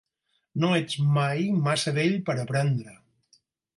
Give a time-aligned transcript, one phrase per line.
[0.61, 2.97] No ets mai massa vell per aprendre.